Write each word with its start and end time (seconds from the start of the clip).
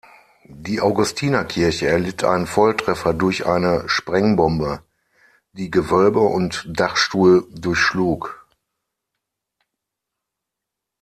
Die 0.45 0.81
Augustinerkirche 0.81 1.87
erlitt 1.87 2.23
einen 2.23 2.47
Volltreffer 2.47 3.13
durch 3.13 3.45
eine 3.45 3.87
Sprengbombe, 3.87 4.81
die 5.53 5.69
Gewölbe 5.69 6.21
und 6.21 6.65
Dachstuhl 6.67 7.47
durchschlug. 7.51 8.47